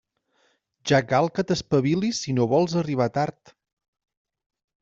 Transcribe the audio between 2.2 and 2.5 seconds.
si no